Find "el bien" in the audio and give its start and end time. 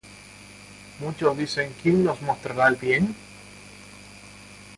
2.69-3.15